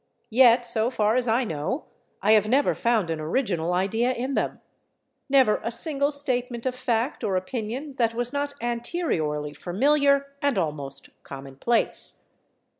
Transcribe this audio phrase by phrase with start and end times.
[0.31, 1.85] Yet, so far as I know,
[2.23, 7.35] I have never found an original idea in them—never a single statement of fact or
[7.35, 12.25] opinion that was not anteriorly familiar, and almost commonplace.